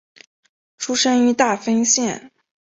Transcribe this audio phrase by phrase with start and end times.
[0.79, 2.31] 出身于大分县。